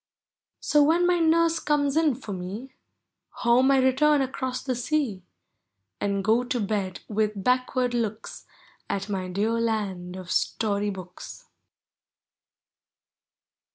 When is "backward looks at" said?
7.43-9.09